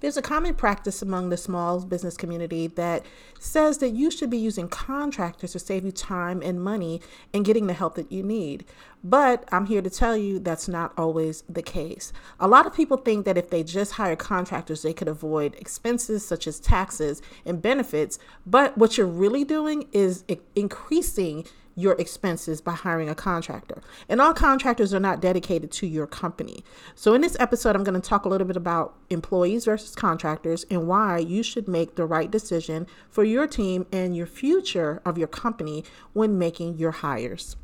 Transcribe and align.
There's 0.00 0.16
a 0.18 0.22
common 0.22 0.54
practice 0.54 1.00
among 1.00 1.30
the 1.30 1.36
small 1.36 1.80
business 1.80 2.16
community 2.16 2.66
that 2.68 3.06
says 3.40 3.78
that 3.78 3.90
you 3.90 4.10
should 4.10 4.28
be 4.28 4.36
using 4.36 4.68
contractors 4.68 5.52
to 5.52 5.58
save 5.58 5.84
you 5.84 5.92
time 5.92 6.42
and 6.42 6.62
money 6.62 7.00
and 7.32 7.44
getting 7.44 7.66
the 7.66 7.72
help 7.72 7.94
that 7.94 8.12
you 8.12 8.22
need. 8.22 8.66
But 9.02 9.48
I'm 9.50 9.66
here 9.66 9.80
to 9.80 9.88
tell 9.88 10.16
you 10.16 10.38
that's 10.38 10.68
not 10.68 10.92
always 10.98 11.44
the 11.48 11.62
case. 11.62 12.12
A 12.38 12.48
lot 12.48 12.66
of 12.66 12.74
people 12.74 12.98
think 12.98 13.24
that 13.24 13.38
if 13.38 13.48
they 13.48 13.62
just 13.62 13.92
hire 13.92 14.16
contractors, 14.16 14.82
they 14.82 14.92
could 14.92 15.08
avoid 15.08 15.54
expenses 15.54 16.26
such 16.26 16.46
as 16.46 16.60
taxes 16.60 17.22
and 17.46 17.62
benefits. 17.62 18.18
But 18.44 18.76
what 18.76 18.98
you're 18.98 19.06
really 19.06 19.44
doing 19.44 19.88
is 19.92 20.24
increasing 20.54 21.46
your 21.76 21.94
expenses 22.00 22.60
by 22.60 22.72
hiring 22.72 23.08
a 23.08 23.14
contractor. 23.14 23.80
And 24.08 24.20
all 24.20 24.32
contractors 24.32 24.92
are 24.92 25.00
not 25.00 25.20
dedicated 25.20 25.70
to 25.72 25.86
your 25.86 26.06
company. 26.06 26.64
So, 26.94 27.14
in 27.14 27.20
this 27.20 27.36
episode, 27.38 27.76
I'm 27.76 27.84
going 27.84 28.00
to 28.00 28.08
talk 28.08 28.24
a 28.24 28.28
little 28.28 28.46
bit 28.46 28.56
about 28.56 28.96
employees 29.10 29.66
versus 29.66 29.94
contractors 29.94 30.64
and 30.70 30.88
why 30.88 31.18
you 31.18 31.42
should 31.42 31.68
make 31.68 31.94
the 31.94 32.06
right 32.06 32.30
decision 32.30 32.86
for 33.10 33.22
your 33.22 33.46
team 33.46 33.86
and 33.92 34.16
your 34.16 34.26
future 34.26 35.00
of 35.04 35.18
your 35.18 35.28
company 35.28 35.84
when 36.14 36.38
making 36.38 36.78
your 36.78 36.90
hires. 36.90 37.56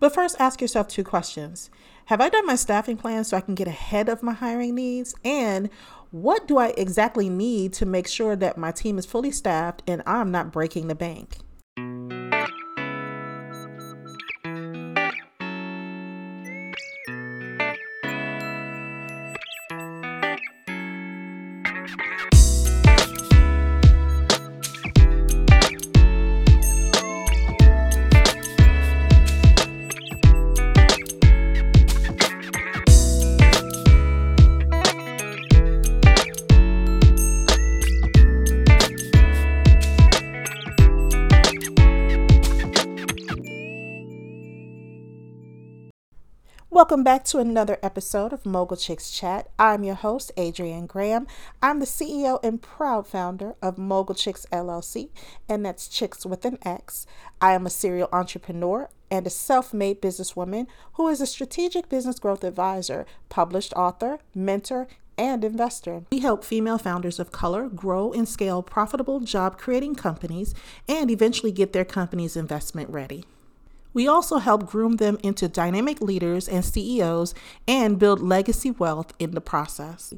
But 0.00 0.14
first, 0.14 0.36
ask 0.40 0.60
yourself 0.60 0.88
two 0.88 1.04
questions 1.04 1.70
Have 2.06 2.20
I 2.20 2.30
done 2.30 2.46
my 2.46 2.56
staffing 2.56 2.96
plan 2.96 3.24
so 3.24 3.36
I 3.36 3.42
can 3.42 3.54
get 3.54 3.68
ahead 3.68 4.08
of 4.08 4.22
my 4.22 4.32
hiring 4.32 4.74
needs? 4.74 5.14
And 5.24 5.68
what 6.10 6.48
do 6.48 6.56
I 6.56 6.68
exactly 6.68 7.28
need 7.28 7.74
to 7.74 7.86
make 7.86 8.08
sure 8.08 8.34
that 8.34 8.56
my 8.56 8.72
team 8.72 8.96
is 8.98 9.04
fully 9.04 9.30
staffed 9.30 9.82
and 9.86 10.02
I'm 10.06 10.30
not 10.30 10.52
breaking 10.52 10.88
the 10.88 10.94
bank? 10.94 11.38
Welcome 46.78 47.02
back 47.02 47.24
to 47.24 47.38
another 47.38 47.76
episode 47.82 48.32
of 48.32 48.46
Mogul 48.46 48.76
Chix 48.76 49.12
Chat. 49.12 49.50
I'm 49.58 49.82
your 49.82 49.96
host, 49.96 50.30
Adrienne 50.38 50.86
Graham. 50.86 51.26
I'm 51.60 51.80
the 51.80 51.86
CEO 51.86 52.38
and 52.44 52.62
proud 52.62 53.04
founder 53.04 53.56
of 53.60 53.78
Mogul 53.78 54.14
Chix 54.14 54.48
LLC, 54.50 55.08
and 55.48 55.66
that's 55.66 55.88
Chix 55.88 56.24
with 56.24 56.44
an 56.44 56.56
X. 56.64 57.04
I 57.40 57.54
am 57.54 57.66
a 57.66 57.70
serial 57.70 58.08
entrepreneur 58.12 58.88
and 59.10 59.26
a 59.26 59.30
self 59.30 59.74
made 59.74 60.00
businesswoman 60.00 60.68
who 60.92 61.08
is 61.08 61.20
a 61.20 61.26
strategic 61.26 61.88
business 61.88 62.20
growth 62.20 62.44
advisor, 62.44 63.06
published 63.28 63.72
author, 63.72 64.20
mentor, 64.32 64.86
and 65.18 65.42
investor. 65.42 66.04
We 66.12 66.20
help 66.20 66.44
female 66.44 66.78
founders 66.78 67.18
of 67.18 67.32
color 67.32 67.68
grow 67.68 68.12
and 68.12 68.28
scale 68.28 68.62
profitable 68.62 69.18
job 69.18 69.58
creating 69.58 69.96
companies 69.96 70.54
and 70.88 71.10
eventually 71.10 71.50
get 71.50 71.72
their 71.72 71.84
companies 71.84 72.36
investment 72.36 72.88
ready. 72.90 73.24
We 73.94 74.06
also 74.06 74.36
help 74.36 74.66
groom 74.66 74.96
them 74.96 75.18
into 75.22 75.48
dynamic 75.48 76.00
leaders 76.00 76.48
and 76.48 76.64
CEOs 76.64 77.34
and 77.66 77.98
build 77.98 78.20
legacy 78.20 78.70
wealth 78.70 79.12
in 79.18 79.32
the 79.32 79.40
process. 79.40 80.12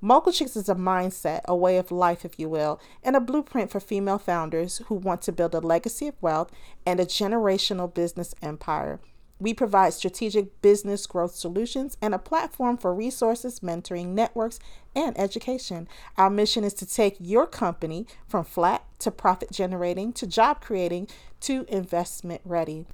Mogul 0.00 0.32
Chix 0.32 0.56
is 0.56 0.68
a 0.68 0.74
mindset, 0.74 1.40
a 1.46 1.56
way 1.56 1.78
of 1.78 1.90
life, 1.90 2.26
if 2.26 2.38
you 2.38 2.48
will, 2.50 2.78
and 3.02 3.16
a 3.16 3.20
blueprint 3.20 3.70
for 3.70 3.80
female 3.80 4.18
founders 4.18 4.82
who 4.86 4.94
want 4.94 5.22
to 5.22 5.32
build 5.32 5.54
a 5.54 5.60
legacy 5.60 6.08
of 6.08 6.14
wealth 6.20 6.50
and 6.84 7.00
a 7.00 7.06
generational 7.06 7.92
business 7.92 8.34
empire. 8.42 9.00
We 9.40 9.54
provide 9.54 9.94
strategic 9.94 10.60
business 10.60 11.06
growth 11.06 11.34
solutions 11.34 11.96
and 12.02 12.14
a 12.14 12.18
platform 12.18 12.76
for 12.76 12.94
resources, 12.94 13.60
mentoring, 13.60 14.08
networks, 14.08 14.60
and 14.94 15.18
education. 15.18 15.88
Our 16.18 16.30
mission 16.30 16.64
is 16.64 16.74
to 16.74 16.86
take 16.86 17.16
your 17.18 17.46
company 17.46 18.06
from 18.28 18.44
flat 18.44 18.84
to 19.00 19.10
profit 19.10 19.50
generating 19.50 20.12
to 20.14 20.26
job 20.26 20.60
creating 20.60 21.08
to 21.40 21.64
investment 21.68 22.42
ready. 22.44 22.86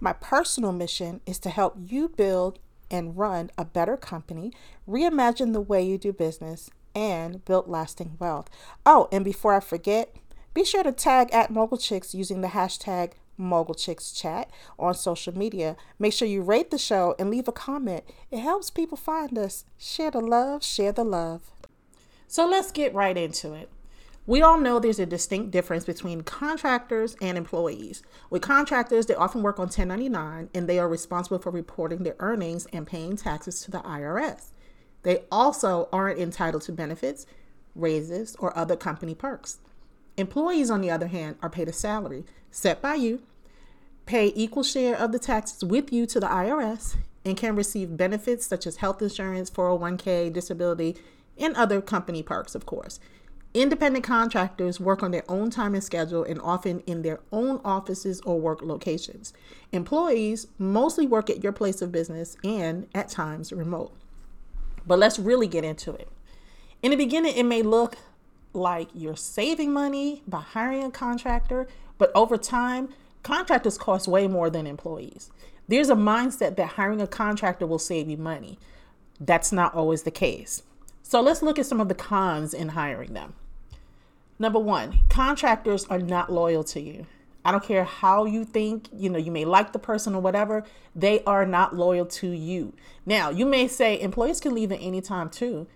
My 0.00 0.14
personal 0.14 0.72
mission 0.72 1.20
is 1.26 1.38
to 1.40 1.50
help 1.50 1.76
you 1.78 2.08
build 2.08 2.58
and 2.90 3.16
run 3.16 3.50
a 3.58 3.64
better 3.64 3.96
company, 3.96 4.52
reimagine 4.88 5.52
the 5.52 5.60
way 5.60 5.82
you 5.82 5.98
do 5.98 6.12
business, 6.12 6.70
and 6.94 7.44
build 7.44 7.68
lasting 7.68 8.16
wealth. 8.18 8.48
Oh, 8.86 9.08
and 9.12 9.24
before 9.24 9.54
I 9.54 9.60
forget, 9.60 10.16
be 10.54 10.64
sure 10.64 10.82
to 10.82 10.90
tag 10.90 11.32
at 11.32 11.50
Mogul 11.50 11.78
Chix 11.78 12.14
using 12.14 12.40
the 12.40 12.48
hashtag 12.48 13.12
Mogul 13.36 13.74
Chix 13.74 14.18
Chat 14.18 14.50
on 14.78 14.94
social 14.94 15.36
media. 15.36 15.76
Make 15.98 16.12
sure 16.12 16.26
you 16.26 16.42
rate 16.42 16.70
the 16.70 16.78
show 16.78 17.14
and 17.18 17.30
leave 17.30 17.46
a 17.46 17.52
comment. 17.52 18.04
It 18.30 18.40
helps 18.40 18.70
people 18.70 18.96
find 18.96 19.38
us. 19.38 19.64
Share 19.78 20.10
the 20.10 20.20
love, 20.20 20.64
share 20.64 20.92
the 20.92 21.04
love. 21.04 21.42
So 22.26 22.46
let's 22.46 22.72
get 22.72 22.94
right 22.94 23.16
into 23.16 23.52
it. 23.54 23.70
We 24.26 24.42
all 24.42 24.58
know 24.58 24.78
there's 24.78 24.98
a 24.98 25.06
distinct 25.06 25.50
difference 25.50 25.84
between 25.84 26.22
contractors 26.22 27.16
and 27.22 27.38
employees. 27.38 28.02
With 28.28 28.42
contractors, 28.42 29.06
they 29.06 29.14
often 29.14 29.42
work 29.42 29.58
on 29.58 29.64
1099 29.64 30.50
and 30.54 30.68
they 30.68 30.78
are 30.78 30.88
responsible 30.88 31.38
for 31.38 31.50
reporting 31.50 32.02
their 32.02 32.16
earnings 32.18 32.66
and 32.72 32.86
paying 32.86 33.16
taxes 33.16 33.62
to 33.62 33.70
the 33.70 33.80
IRS. 33.80 34.50
They 35.02 35.24
also 35.32 35.88
aren't 35.92 36.20
entitled 36.20 36.62
to 36.64 36.72
benefits, 36.72 37.26
raises, 37.74 38.36
or 38.36 38.56
other 38.56 38.76
company 38.76 39.14
perks. 39.14 39.58
Employees, 40.16 40.70
on 40.70 40.82
the 40.82 40.90
other 40.90 41.06
hand, 41.06 41.36
are 41.42 41.48
paid 41.48 41.68
a 41.68 41.72
salary 41.72 42.24
set 42.50 42.82
by 42.82 42.96
you, 42.96 43.22
pay 44.04 44.32
equal 44.36 44.62
share 44.62 44.96
of 44.96 45.12
the 45.12 45.18
taxes 45.18 45.64
with 45.64 45.92
you 45.92 46.04
to 46.04 46.20
the 46.20 46.26
IRS, 46.26 46.96
and 47.24 47.36
can 47.36 47.56
receive 47.56 47.96
benefits 47.96 48.46
such 48.46 48.66
as 48.66 48.76
health 48.76 49.00
insurance, 49.00 49.50
401k, 49.50 50.32
disability, 50.32 50.96
and 51.38 51.54
other 51.56 51.80
company 51.80 52.22
perks, 52.22 52.54
of 52.54 52.66
course. 52.66 53.00
Independent 53.52 54.04
contractors 54.04 54.78
work 54.78 55.02
on 55.02 55.10
their 55.10 55.24
own 55.28 55.50
time 55.50 55.74
and 55.74 55.82
schedule 55.82 56.22
and 56.22 56.40
often 56.40 56.80
in 56.86 57.02
their 57.02 57.18
own 57.32 57.60
offices 57.64 58.20
or 58.20 58.40
work 58.40 58.62
locations. 58.62 59.32
Employees 59.72 60.46
mostly 60.56 61.04
work 61.04 61.28
at 61.28 61.42
your 61.42 61.50
place 61.52 61.82
of 61.82 61.90
business 61.90 62.36
and 62.44 62.86
at 62.94 63.08
times 63.08 63.52
remote. 63.52 63.92
But 64.86 65.00
let's 65.00 65.18
really 65.18 65.48
get 65.48 65.64
into 65.64 65.92
it. 65.92 66.08
In 66.80 66.92
the 66.92 66.96
beginning, 66.96 67.36
it 67.36 67.42
may 67.42 67.62
look 67.62 67.96
like 68.52 68.88
you're 68.94 69.16
saving 69.16 69.72
money 69.72 70.22
by 70.28 70.40
hiring 70.40 70.84
a 70.84 70.90
contractor, 70.90 71.66
but 71.98 72.12
over 72.14 72.36
time, 72.36 72.88
contractors 73.24 73.76
cost 73.76 74.06
way 74.06 74.28
more 74.28 74.48
than 74.48 74.66
employees. 74.66 75.32
There's 75.66 75.90
a 75.90 75.96
mindset 75.96 76.54
that 76.56 76.70
hiring 76.70 77.00
a 77.00 77.06
contractor 77.08 77.66
will 77.66 77.80
save 77.80 78.08
you 78.08 78.16
money. 78.16 78.60
That's 79.18 79.50
not 79.50 79.74
always 79.74 80.04
the 80.04 80.10
case. 80.12 80.62
So 81.02 81.20
let's 81.20 81.42
look 81.42 81.58
at 81.58 81.66
some 81.66 81.80
of 81.80 81.88
the 81.88 81.94
cons 81.94 82.54
in 82.54 82.70
hiring 82.70 83.14
them. 83.14 83.34
Number 84.40 84.58
one, 84.58 85.00
contractors 85.10 85.84
are 85.84 85.98
not 85.98 86.32
loyal 86.32 86.64
to 86.64 86.80
you. 86.80 87.06
I 87.44 87.52
don't 87.52 87.62
care 87.62 87.84
how 87.84 88.24
you 88.24 88.46
think, 88.46 88.88
you 88.90 89.10
know, 89.10 89.18
you 89.18 89.30
may 89.30 89.44
like 89.44 89.74
the 89.74 89.78
person 89.78 90.14
or 90.14 90.22
whatever, 90.22 90.64
they 90.96 91.22
are 91.24 91.44
not 91.44 91.76
loyal 91.76 92.06
to 92.06 92.28
you. 92.28 92.72
Now, 93.04 93.28
you 93.28 93.44
may 93.44 93.68
say 93.68 94.00
employees 94.00 94.40
can 94.40 94.54
leave 94.54 94.72
at 94.72 94.80
any 94.80 95.02
time 95.02 95.28
too. 95.28 95.66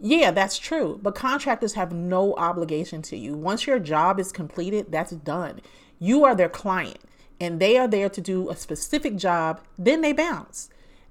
Yeah, 0.00 0.32
that's 0.32 0.58
true, 0.58 0.98
but 1.00 1.14
contractors 1.14 1.74
have 1.74 1.92
no 1.92 2.34
obligation 2.34 3.02
to 3.02 3.16
you. 3.16 3.36
Once 3.36 3.68
your 3.68 3.78
job 3.78 4.18
is 4.18 4.32
completed, 4.32 4.90
that's 4.90 5.12
done. 5.12 5.60
You 6.00 6.24
are 6.24 6.34
their 6.34 6.48
client 6.48 6.98
and 7.40 7.60
they 7.60 7.78
are 7.78 7.86
there 7.86 8.08
to 8.08 8.20
do 8.20 8.50
a 8.50 8.56
specific 8.56 9.14
job, 9.14 9.60
then 9.78 10.00
they 10.00 10.12
bounce. 10.12 10.70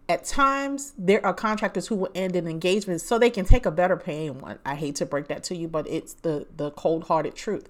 At 0.10 0.26
times, 0.26 0.94
there 0.98 1.26
are 1.26 1.34
contractors 1.34 1.88
who 1.88 1.96
will 1.96 2.12
end 2.14 2.36
an 2.36 2.48
engagement 2.48 3.02
so 3.02 3.18
they 3.18 3.30
can 3.30 3.46
take 3.46 3.66
a 3.66 3.72
better 3.72 3.96
paying 3.96 4.40
one. 4.40 4.60
I 4.66 4.76
hate 4.76 4.96
to 4.98 5.06
break 5.06 5.28
that 5.28 5.44
to 5.46 5.56
you, 5.56 5.68
but 5.68 5.88
it's 5.88 6.14
the, 6.14 6.48
the 6.58 6.72
cold 6.72 7.06
hearted 7.06 7.36
truth. 7.36 7.68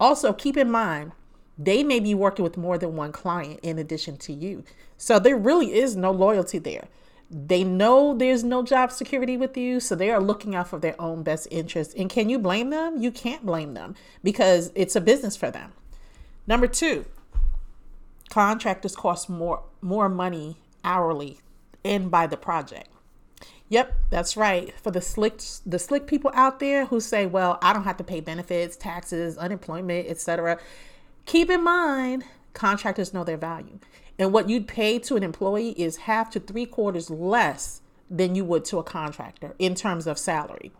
Also, 0.00 0.32
keep 0.32 0.56
in 0.56 0.70
mind, 0.70 1.12
they 1.58 1.82
may 1.82 2.00
be 2.00 2.14
working 2.14 2.42
with 2.42 2.56
more 2.56 2.76
than 2.76 2.96
one 2.96 3.12
client 3.12 3.60
in 3.62 3.78
addition 3.78 4.16
to 4.18 4.32
you. 4.32 4.64
So 4.98 5.18
there 5.18 5.36
really 5.36 5.74
is 5.74 5.96
no 5.96 6.10
loyalty 6.10 6.58
there. 6.58 6.88
They 7.30 7.64
know 7.64 8.14
there's 8.16 8.44
no 8.44 8.62
job 8.62 8.92
security 8.92 9.36
with 9.36 9.56
you, 9.56 9.80
so 9.80 9.94
they 9.94 10.10
are 10.10 10.20
looking 10.20 10.54
out 10.54 10.68
for 10.68 10.78
their 10.78 11.00
own 11.00 11.22
best 11.22 11.48
interest. 11.50 11.94
And 11.96 12.08
can 12.08 12.28
you 12.28 12.38
blame 12.38 12.70
them? 12.70 12.98
You 13.02 13.10
can't 13.10 13.44
blame 13.44 13.74
them 13.74 13.96
because 14.22 14.70
it's 14.74 14.94
a 14.94 15.00
business 15.00 15.36
for 15.36 15.50
them. 15.50 15.72
Number 16.46 16.68
two, 16.68 17.04
contractors 18.30 18.94
cost 18.94 19.28
more 19.28 19.62
more 19.80 20.08
money 20.08 20.58
hourly 20.84 21.38
and 21.86 22.10
by 22.10 22.26
the 22.26 22.36
project. 22.36 22.88
Yep, 23.68 23.94
that's 24.10 24.36
right. 24.36 24.72
For 24.80 24.90
the 24.90 25.00
slick 25.00 25.40
the 25.64 25.78
slick 25.78 26.06
people 26.06 26.30
out 26.34 26.60
there 26.60 26.86
who 26.86 27.00
say, 27.00 27.26
"Well, 27.26 27.58
I 27.62 27.72
don't 27.72 27.84
have 27.84 27.96
to 27.96 28.04
pay 28.04 28.20
benefits, 28.20 28.76
taxes, 28.76 29.36
unemployment, 29.38 30.08
etc." 30.08 30.58
Keep 31.24 31.50
in 31.50 31.64
mind, 31.64 32.24
contractors 32.54 33.12
know 33.12 33.24
their 33.24 33.36
value. 33.36 33.78
And 34.18 34.32
what 34.32 34.48
you'd 34.48 34.68
pay 34.68 34.98
to 35.00 35.16
an 35.16 35.22
employee 35.22 35.70
is 35.70 35.96
half 35.98 36.30
to 36.30 36.40
three 36.40 36.66
quarters 36.66 37.10
less 37.10 37.82
than 38.08 38.34
you 38.34 38.44
would 38.44 38.64
to 38.66 38.78
a 38.78 38.84
contractor 38.84 39.54
in 39.58 39.74
terms 39.74 40.06
of 40.06 40.18
salary. 40.18 40.72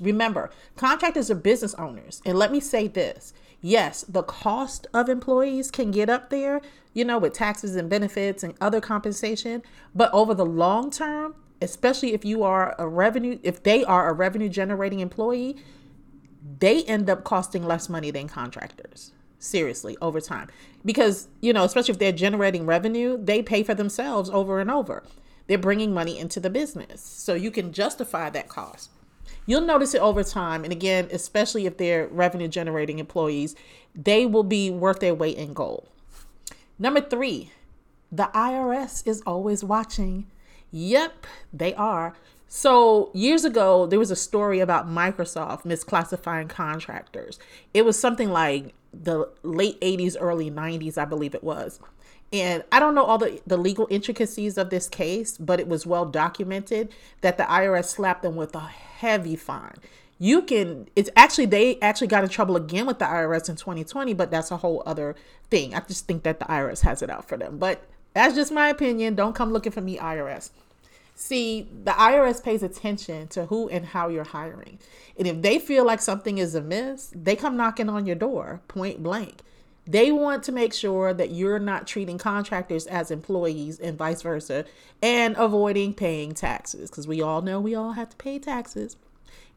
Remember, 0.00 0.50
contractors 0.76 1.30
are 1.30 1.36
business 1.36 1.74
owners. 1.74 2.20
And 2.26 2.36
let 2.36 2.50
me 2.50 2.60
say 2.60 2.88
this 2.88 3.32
yes, 3.64 4.04
the 4.06 4.22
cost 4.22 4.86
of 4.92 5.08
employees 5.08 5.70
can 5.70 5.90
get 5.90 6.10
up 6.10 6.28
there, 6.28 6.60
you 6.92 7.02
know, 7.02 7.16
with 7.16 7.32
taxes 7.32 7.74
and 7.76 7.88
benefits 7.88 8.42
and 8.42 8.54
other 8.60 8.80
compensation. 8.80 9.62
But 9.94 10.12
over 10.12 10.34
the 10.34 10.44
long 10.44 10.90
term, 10.90 11.34
especially 11.62 12.12
if 12.12 12.26
you 12.26 12.42
are 12.42 12.74
a 12.78 12.86
revenue, 12.86 13.38
if 13.42 13.62
they 13.62 13.82
are 13.82 14.10
a 14.10 14.12
revenue 14.12 14.50
generating 14.50 15.00
employee, 15.00 15.56
they 16.60 16.84
end 16.84 17.08
up 17.08 17.24
costing 17.24 17.64
less 17.64 17.88
money 17.88 18.10
than 18.10 18.28
contractors. 18.28 19.12
Seriously, 19.38 19.96
over 20.00 20.20
time. 20.20 20.48
Because, 20.84 21.28
you 21.40 21.54
know, 21.54 21.64
especially 21.64 21.92
if 21.92 21.98
they're 21.98 22.12
generating 22.12 22.66
revenue, 22.66 23.16
they 23.18 23.42
pay 23.42 23.62
for 23.62 23.74
themselves 23.74 24.28
over 24.28 24.60
and 24.60 24.70
over. 24.70 25.04
They're 25.46 25.56
bringing 25.56 25.94
money 25.94 26.18
into 26.18 26.38
the 26.38 26.50
business. 26.50 27.00
So 27.00 27.32
you 27.32 27.50
can 27.50 27.72
justify 27.72 28.28
that 28.30 28.48
cost. 28.48 28.90
You'll 29.46 29.62
notice 29.62 29.94
it 29.94 30.00
over 30.00 30.24
time. 30.24 30.64
And 30.64 30.72
again, 30.72 31.08
especially 31.12 31.66
if 31.66 31.76
they're 31.76 32.08
revenue 32.08 32.48
generating 32.48 32.98
employees, 32.98 33.54
they 33.94 34.26
will 34.26 34.42
be 34.42 34.70
worth 34.70 35.00
their 35.00 35.14
weight 35.14 35.36
in 35.36 35.52
gold. 35.52 35.88
Number 36.78 37.00
three, 37.00 37.52
the 38.10 38.30
IRS 38.34 39.06
is 39.06 39.22
always 39.26 39.62
watching. 39.62 40.26
Yep, 40.70 41.26
they 41.52 41.74
are. 41.74 42.14
So, 42.48 43.10
years 43.14 43.44
ago, 43.44 43.86
there 43.86 43.98
was 43.98 44.10
a 44.10 44.16
story 44.16 44.60
about 44.60 44.86
Microsoft 44.86 45.64
misclassifying 45.64 46.48
contractors. 46.48 47.38
It 47.72 47.84
was 47.84 47.98
something 47.98 48.30
like 48.30 48.74
the 48.92 49.28
late 49.42 49.80
80s, 49.80 50.16
early 50.20 50.50
90s, 50.50 50.96
I 50.96 51.04
believe 51.04 51.34
it 51.34 51.42
was. 51.42 51.80
And 52.34 52.64
I 52.72 52.80
don't 52.80 52.96
know 52.96 53.04
all 53.04 53.16
the, 53.16 53.40
the 53.46 53.56
legal 53.56 53.86
intricacies 53.90 54.58
of 54.58 54.68
this 54.68 54.88
case, 54.88 55.38
but 55.38 55.60
it 55.60 55.68
was 55.68 55.86
well 55.86 56.04
documented 56.04 56.88
that 57.20 57.38
the 57.38 57.44
IRS 57.44 57.84
slapped 57.84 58.22
them 58.22 58.34
with 58.34 58.56
a 58.56 58.58
heavy 58.58 59.36
fine. 59.36 59.76
You 60.18 60.42
can, 60.42 60.88
it's 60.96 61.08
actually, 61.14 61.46
they 61.46 61.78
actually 61.78 62.08
got 62.08 62.24
in 62.24 62.30
trouble 62.30 62.56
again 62.56 62.86
with 62.86 62.98
the 62.98 63.04
IRS 63.04 63.48
in 63.48 63.54
2020, 63.54 64.14
but 64.14 64.32
that's 64.32 64.50
a 64.50 64.56
whole 64.56 64.82
other 64.84 65.14
thing. 65.48 65.76
I 65.76 65.80
just 65.82 66.08
think 66.08 66.24
that 66.24 66.40
the 66.40 66.46
IRS 66.46 66.80
has 66.80 67.02
it 67.02 67.10
out 67.10 67.28
for 67.28 67.36
them. 67.36 67.56
But 67.56 67.86
that's 68.14 68.34
just 68.34 68.50
my 68.50 68.68
opinion. 68.68 69.14
Don't 69.14 69.36
come 69.36 69.52
looking 69.52 69.70
for 69.70 69.80
me, 69.80 69.96
IRS. 69.98 70.50
See, 71.14 71.68
the 71.84 71.92
IRS 71.92 72.42
pays 72.42 72.64
attention 72.64 73.28
to 73.28 73.46
who 73.46 73.68
and 73.68 73.86
how 73.86 74.08
you're 74.08 74.24
hiring. 74.24 74.80
And 75.16 75.28
if 75.28 75.40
they 75.40 75.60
feel 75.60 75.84
like 75.84 76.00
something 76.00 76.38
is 76.38 76.56
amiss, 76.56 77.12
they 77.14 77.36
come 77.36 77.56
knocking 77.56 77.88
on 77.88 78.06
your 78.06 78.16
door 78.16 78.60
point 78.66 79.04
blank. 79.04 79.40
They 79.86 80.10
want 80.10 80.42
to 80.44 80.52
make 80.52 80.72
sure 80.72 81.12
that 81.12 81.30
you're 81.30 81.58
not 81.58 81.86
treating 81.86 82.16
contractors 82.16 82.86
as 82.86 83.10
employees 83.10 83.78
and 83.78 83.98
vice 83.98 84.22
versa 84.22 84.64
and 85.02 85.36
avoiding 85.36 85.92
paying 85.92 86.32
taxes 86.32 86.90
because 86.90 87.06
we 87.06 87.20
all 87.20 87.42
know 87.42 87.60
we 87.60 87.74
all 87.74 87.92
have 87.92 88.08
to 88.10 88.16
pay 88.16 88.38
taxes. 88.38 88.96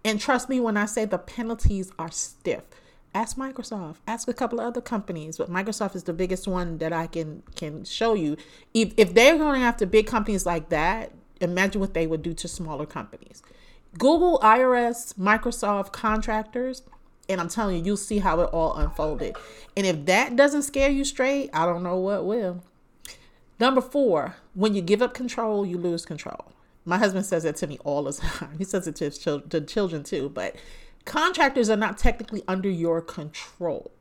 And 0.04 0.20
trust 0.20 0.50
me 0.50 0.60
when 0.60 0.76
I 0.78 0.86
say 0.86 1.06
the 1.06 1.18
penalties 1.18 1.92
are 1.98 2.12
stiff. 2.12 2.64
Ask 3.14 3.38
Microsoft, 3.38 3.96
ask 4.06 4.28
a 4.28 4.34
couple 4.34 4.60
of 4.60 4.68
other 4.68 4.82
companies, 4.82 5.38
but 5.38 5.50
Microsoft 5.50 5.96
is 5.96 6.04
the 6.04 6.14
biggest 6.14 6.48
one 6.48 6.78
that 6.80 6.94
I 6.94 7.08
can 7.08 7.42
can 7.56 7.84
show 7.86 8.14
you. 8.14 8.38
If 8.74 8.94
if 8.98 9.14
they're 9.14 9.38
going 9.38 9.64
after 9.64 9.86
big 9.86 10.08
companies 10.08 10.46
like 10.46 10.70
that, 10.70 11.14
imagine 11.40 11.82
what 11.82 11.94
they 11.94 12.06
would 12.06 12.22
do 12.22 12.34
to 12.34 12.48
smaller 12.48 12.86
companies. 12.86 13.42
Google, 13.98 14.40
IRS, 14.40 15.16
Microsoft 15.16 15.94
contractors, 15.94 16.84
and 17.30 17.42
I'm 17.42 17.50
telling 17.50 17.78
you, 17.78 17.84
you'll 17.84 17.98
see 17.98 18.20
how 18.20 18.40
it 18.42 18.50
all 18.54 18.76
unfolded. 18.76 19.36
And 19.76 19.86
if 19.86 20.06
that 20.06 20.36
doesn't 20.36 20.64
scare 20.64 20.90
you 20.90 21.04
straight, 21.04 21.50
I 21.54 21.66
don't 21.66 21.84
know 21.84 21.98
what 21.98 22.26
will. 22.26 22.64
Number 23.60 23.82
four, 23.82 24.36
when 24.54 24.76
you 24.76 24.82
give 24.82 25.02
up 25.02 25.14
control, 25.14 25.66
you 25.66 25.78
lose 25.78 26.06
control. 26.06 26.52
My 26.86 26.98
husband 26.98 27.26
says 27.26 27.44
that 27.44 27.58
to 27.58 27.68
me 27.68 27.80
all 27.84 28.04
the 28.04 28.14
time. 28.14 28.56
He 28.58 28.64
says 28.64 28.88
it 28.88 28.96
to 28.98 29.06
his 29.06 29.18
children, 29.18 29.50
to 29.50 29.62
children 29.62 30.04
too. 30.04 30.30
But 30.30 30.56
contractors 31.06 31.70
are 31.70 31.78
not 31.78 31.98
technically 31.98 32.44
under 32.48 32.70
your 32.70 33.02
control. 33.02 33.92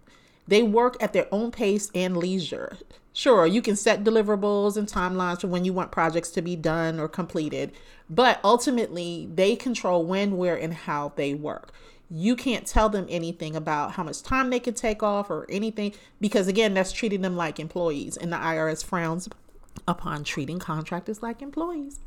They 0.47 0.63
work 0.63 0.97
at 1.03 1.13
their 1.13 1.27
own 1.33 1.51
pace 1.51 1.91
and 1.95 2.17
leisure. 2.17 2.77
Sure, 3.13 3.47
you 3.47 3.63
can 3.63 3.75
set 3.75 4.05
deliverables 4.05 4.77
and 4.77 4.87
timelines 4.87 5.41
for 5.41 5.49
when 5.49 5.65
you 5.65 5.73
want 5.73 5.91
projects 5.91 6.31
to 6.31 6.43
be 6.43 6.55
done 6.55 7.01
or 7.01 7.09
completed, 7.09 7.73
but 8.11 8.39
ultimately 8.45 9.27
they 9.35 9.57
control 9.57 10.05
when, 10.05 10.37
where, 10.37 10.55
and 10.55 10.75
how 10.75 11.13
they 11.17 11.33
work 11.33 11.73
you 12.11 12.37
can't 12.37 12.67
tell 12.67 12.89
them 12.89 13.07
anything 13.09 13.57
about 13.57 13.93
how 13.93 14.03
much 14.03 14.23
time 14.23 14.51
they 14.51 14.61
can 14.61 14.75
take 14.75 15.03
off 15.03 15.29
or 15.29 15.47
anything 15.49 15.93
because 16.21 16.47
again 16.47 16.75
that's 16.75 16.93
treating 16.93 17.23
them 17.23 17.37
like 17.37 17.59
employees 17.59 18.17
and 18.17 18.33
the 18.33 18.37
IRS 18.37 18.85
frowns 18.85 19.29
upon 19.89 20.25
treating 20.25 20.59
contractors 20.59 21.23
like 21.23 21.43
employees. 21.43 22.01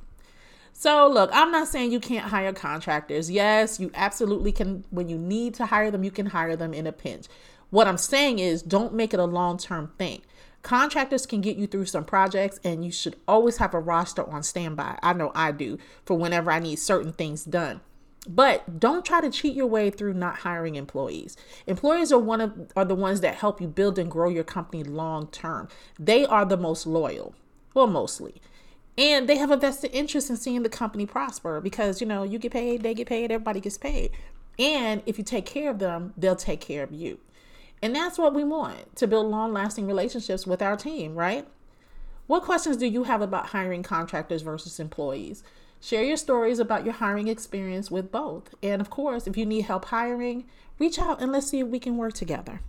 So, 0.74 1.10
look, 1.10 1.30
I'm 1.34 1.52
not 1.52 1.68
saying 1.68 1.92
you 1.92 2.00
can't 2.00 2.30
hire 2.30 2.54
contractors. 2.54 3.30
Yes, 3.30 3.82
you 3.82 3.92
absolutely 3.96 4.54
can. 4.54 4.86
When 4.92 5.10
you 5.10 5.18
need 5.18 5.54
to 5.56 5.66
hire 5.66 5.92
them, 5.92 6.06
you 6.06 6.12
can 6.12 6.28
hire 6.28 6.56
them 6.56 6.74
in 6.74 6.88
a 6.88 6.94
pinch. 6.94 7.28
What 7.70 7.88
I'm 7.88 7.98
saying 7.98 8.40
is, 8.40 8.62
don't 8.62 8.94
make 8.94 9.14
it 9.14 9.20
a 9.20 9.26
long 9.26 9.58
term 9.58 9.92
thing. 9.98 10.22
Contractors 10.62 11.26
can 11.26 11.42
get 11.42 11.58
you 11.58 11.68
through 11.68 11.86
some 11.86 12.06
projects, 12.06 12.60
and 12.64 12.86
you 12.86 12.92
should 12.92 13.16
always 13.28 13.58
have 13.58 13.74
a 13.74 13.80
roster 13.80 14.30
on 14.30 14.44
standby. 14.44 14.98
I 15.04 15.14
know 15.14 15.32
I 15.36 15.52
do 15.52 15.78
for 16.06 16.18
whenever 16.18 16.52
I 16.52 16.60
need 16.60 16.78
certain 16.78 17.14
things 17.14 17.44
done. 17.44 17.82
But 18.28 18.80
don't 18.80 19.06
try 19.06 19.22
to 19.22 19.30
cheat 19.30 19.56
your 19.56 19.68
way 19.68 19.90
through 19.90 20.14
not 20.14 20.40
hiring 20.40 20.76
employees. 20.76 21.38
Employees 21.68 22.12
are 22.12 22.20
one 22.20 22.42
of 22.42 22.72
are 22.76 22.86
the 22.86 22.96
ones 22.96 23.22
that 23.22 23.36
help 23.36 23.62
you 23.62 23.68
build 23.68 23.98
and 23.98 24.12
grow 24.12 24.30
your 24.30 24.44
company 24.44 24.84
long 24.84 25.28
term. 25.28 25.70
They 25.98 26.26
are 26.26 26.46
the 26.46 26.58
most 26.58 26.86
loyal, 26.86 27.34
well, 27.74 27.88
mostly. 27.88 28.42
And 28.98 29.30
they 29.30 29.38
have 29.38 29.52
a 29.52 29.58
vested 29.58 29.92
interest 29.94 30.30
in 30.30 30.36
seeing 30.36 30.64
the 30.64 30.70
company 30.70 31.06
prosper 31.06 31.62
because 31.62 32.02
you 32.02 32.08
know 32.08 32.24
you 32.24 32.38
get 32.38 32.52
paid, 32.52 32.84
they 32.84 32.94
get 32.94 33.08
paid, 33.08 33.32
everybody 33.32 33.62
gets 33.62 33.78
paid. 33.78 34.12
And 34.58 35.02
if 35.06 35.18
you 35.18 35.24
take 35.24 35.46
care 35.46 35.72
of 35.72 35.80
them, 35.80 36.14
they'll 36.18 36.36
take 36.36 36.60
care 36.60 36.84
of 36.84 36.92
you. 36.92 37.20
And 37.82 37.96
that's 37.96 38.18
what 38.18 38.34
we 38.34 38.44
want 38.44 38.98
to 38.98 39.08
build 39.08 39.28
long 39.28 39.54
lasting 39.54 39.88
relationships 39.88 40.46
with 40.46 40.62
our 40.62 40.76
team, 40.76 41.16
right? 41.16 41.48
What 42.28 42.44
questions 42.44 42.76
do 42.76 42.86
you 42.86 43.06
have 43.06 43.22
about 43.22 43.48
hiring 43.48 43.84
contractors 43.84 44.42
versus 44.42 44.80
employees? 44.80 45.44
Share 45.82 46.04
your 46.04 46.18
stories 46.18 46.60
about 46.60 46.84
your 46.84 46.96
hiring 46.96 47.30
experience 47.30 47.90
with 47.90 48.12
both. 48.12 48.54
And 48.62 48.82
of 48.82 48.90
course, 48.90 49.28
if 49.28 49.38
you 49.38 49.46
need 49.46 49.62
help 49.62 49.86
hiring, 49.86 50.46
reach 50.78 51.00
out 51.00 51.22
and 51.22 51.32
let's 51.32 51.48
see 51.48 51.60
if 51.60 51.68
we 51.68 51.80
can 51.80 51.96
work 51.96 52.14
together. 52.14 52.62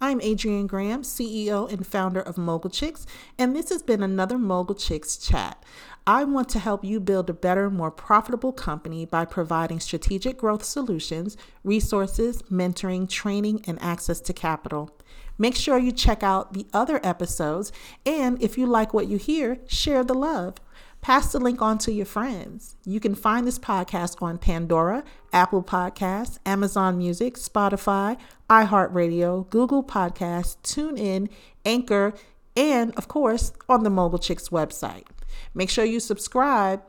I'm 0.00 0.20
Adrienne 0.20 0.66
Graham, 0.66 1.02
CEO 1.02 1.70
and 1.72 1.86
founder 1.86 2.20
of 2.20 2.36
Mogul 2.36 2.70
Chix, 2.70 3.06
and 3.38 3.54
this 3.54 3.70
has 3.70 3.82
been 3.82 4.02
another 4.02 4.36
Mogul 4.36 4.74
Chix 4.74 5.24
chat. 5.24 5.62
I 6.06 6.24
want 6.24 6.48
to 6.50 6.58
help 6.58 6.84
you 6.84 7.00
build 7.00 7.30
a 7.30 7.32
better, 7.32 7.70
more 7.70 7.90
profitable 7.92 8.52
company 8.52 9.06
by 9.06 9.24
providing 9.24 9.80
strategic 9.80 10.36
growth 10.36 10.64
solutions, 10.64 11.36
resources, 11.62 12.42
mentoring, 12.50 13.08
training, 13.08 13.64
and 13.66 13.80
access 13.80 14.20
to 14.22 14.32
capital. 14.34 14.90
Make 15.38 15.54
sure 15.54 15.78
you 15.78 15.92
check 15.92 16.22
out 16.22 16.52
the 16.52 16.66
other 16.74 17.00
episodes, 17.02 17.72
and 18.04 18.42
if 18.42 18.58
you 18.58 18.66
like 18.66 18.92
what 18.92 19.08
you 19.08 19.16
hear, 19.16 19.60
share 19.66 20.04
the 20.04 20.12
love. 20.12 20.56
Pass 21.04 21.32
the 21.32 21.38
link 21.38 21.60
on 21.60 21.76
to 21.80 21.92
your 21.92 22.06
friends. 22.06 22.76
You 22.86 22.98
can 22.98 23.14
find 23.14 23.46
this 23.46 23.58
podcast 23.58 24.22
on 24.22 24.38
Pandora, 24.38 25.04
Apple 25.34 25.62
Podcasts, 25.62 26.38
Amazon 26.46 26.96
Music, 26.96 27.34
Spotify, 27.34 28.16
iHeartRadio, 28.48 29.50
Google 29.50 29.84
Podcasts, 29.84 30.56
TuneIn, 30.62 31.28
Anchor, 31.66 32.14
and 32.56 32.94
of 32.96 33.06
course 33.06 33.52
on 33.68 33.82
the 33.82 33.90
Mogul 33.90 34.18
Chix 34.18 34.48
website. 34.48 35.04
Make 35.52 35.68
sure 35.68 35.84
you 35.84 36.00
subscribe. 36.00 36.82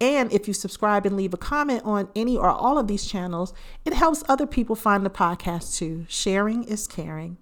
And 0.00 0.32
if 0.32 0.46
you 0.46 0.54
subscribe 0.54 1.04
and 1.04 1.16
leave 1.16 1.34
a 1.34 1.36
comment 1.36 1.82
on 1.84 2.08
any 2.14 2.36
or 2.36 2.50
all 2.50 2.78
of 2.78 2.86
these 2.86 3.04
channels, 3.04 3.52
it 3.84 3.94
helps 3.94 4.22
other 4.28 4.46
people 4.46 4.76
find 4.76 5.04
the 5.04 5.10
podcast 5.10 5.76
too. 5.76 6.06
Sharing 6.08 6.62
is 6.62 6.86
caring. 6.86 7.36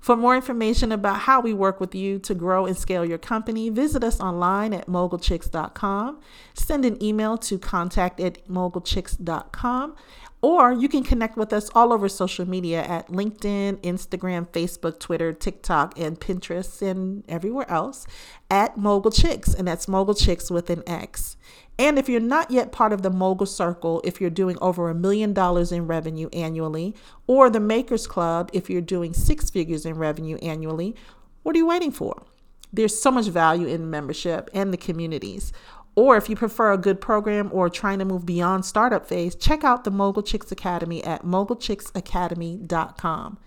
For 0.00 0.16
more 0.16 0.34
information 0.34 0.92
about 0.92 1.20
how 1.20 1.40
we 1.40 1.52
work 1.52 1.78
with 1.78 1.94
you 1.94 2.18
to 2.20 2.34
grow 2.34 2.64
and 2.64 2.76
scale 2.76 3.04
your 3.04 3.18
company, 3.18 3.68
visit 3.68 4.02
us 4.02 4.18
online 4.18 4.72
at 4.72 4.86
mogulchix.com. 4.86 6.20
Send 6.54 6.84
an 6.86 7.02
email 7.02 7.36
to 7.38 7.58
contact 7.58 8.18
at 8.18 8.46
mogulchix.com. 8.48 9.94
Or 10.42 10.72
you 10.72 10.88
can 10.88 11.02
connect 11.04 11.36
with 11.36 11.52
us 11.52 11.68
all 11.74 11.92
over 11.92 12.08
social 12.08 12.48
media 12.48 12.82
at 12.82 13.08
LinkedIn, 13.08 13.76
Instagram, 13.82 14.48
Facebook, 14.48 14.98
Twitter, 14.98 15.34
TikTok, 15.34 15.98
and 15.98 16.18
Pinterest, 16.18 16.80
and 16.80 17.24
everywhere 17.28 17.70
else 17.70 18.06
at 18.50 18.78
Mogul 18.78 19.10
Chix. 19.10 19.54
And 19.54 19.68
that's 19.68 19.86
Mogul 19.86 20.14
Chix 20.14 20.50
with 20.50 20.70
an 20.70 20.82
X. 20.86 21.36
And 21.80 21.98
if 21.98 22.08
you're 22.10 22.20
not 22.20 22.50
yet 22.50 22.72
part 22.72 22.92
of 22.92 23.00
the 23.00 23.08
Mogul 23.08 23.46
Circle, 23.46 24.02
if 24.04 24.20
you're 24.20 24.28
doing 24.28 24.58
over 24.60 24.90
a 24.90 24.94
million 24.94 25.32
dollars 25.32 25.72
in 25.72 25.86
revenue 25.86 26.28
annually, 26.30 26.94
or 27.26 27.48
the 27.48 27.58
Makers 27.58 28.06
Club, 28.06 28.50
if 28.52 28.68
you're 28.68 28.82
doing 28.82 29.14
six 29.14 29.48
figures 29.48 29.86
in 29.86 29.96
revenue 29.96 30.36
annually, 30.42 30.94
what 31.42 31.54
are 31.54 31.58
you 31.58 31.66
waiting 31.66 31.90
for? 31.90 32.22
There's 32.70 33.00
so 33.00 33.10
much 33.10 33.28
value 33.28 33.66
in 33.66 33.88
membership 33.88 34.50
and 34.52 34.74
the 34.74 34.76
communities. 34.76 35.54
Or 35.94 36.18
if 36.18 36.28
you 36.28 36.36
prefer 36.36 36.70
a 36.70 36.78
good 36.78 37.00
program 37.00 37.48
or 37.50 37.70
trying 37.70 37.98
to 38.00 38.04
move 38.04 38.26
beyond 38.26 38.66
startup 38.66 39.06
phase, 39.06 39.34
check 39.34 39.64
out 39.64 39.84
the 39.84 39.90
Mogul 39.90 40.22
Chix 40.22 40.52
Academy 40.52 41.02
at 41.02 41.24
mogulchixacademy.com. 41.24 43.38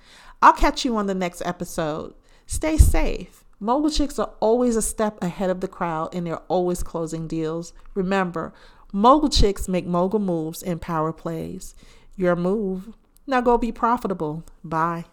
I'll 0.42 0.54
catch 0.54 0.84
you 0.84 0.98
on 0.98 1.06
the 1.06 1.14
next 1.14 1.44
episode. 1.46 2.16
Stay 2.48 2.78
safe. 2.78 3.43
Mogul 3.64 3.90
chicks 3.90 4.20
are 4.20 4.34
always 4.42 4.76
a 4.76 4.82
step 4.82 5.24
ahead 5.24 5.50
of 5.50 5.62
the 5.62 5.70
crowd 5.70 6.14
and 6.14 6.28
they're 6.28 6.36
always 6.50 6.84
closing 6.84 7.30
deals. 7.30 7.72
Remember, 7.94 8.54
mogul 8.92 9.30
chicks 9.30 9.70
make 9.70 9.86
mogul 9.86 10.20
moves 10.20 10.62
and 10.62 10.82
power 10.82 11.14
plays. 11.14 11.74
Your 12.18 12.36
move. 12.36 12.90
Now 13.26 13.40
go 13.40 13.58
be 13.58 13.72
profitable. 13.72 14.44
Bye. 14.66 15.06